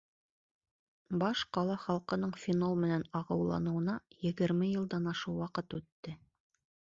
Баш 1.23 1.41
ҡала 1.57 1.75
халҡының 1.83 2.31
фенол 2.45 2.79
менән 2.85 3.05
ағыуланыуына 3.19 3.99
егерме 4.29 4.69
йылдан 4.71 5.11
ашыу 5.15 5.35
ваҡыт 5.45 5.77
үтте. 5.81 6.17